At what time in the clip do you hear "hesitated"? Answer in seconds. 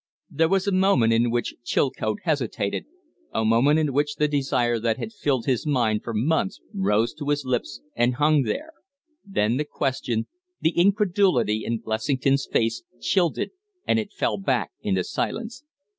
2.23-2.85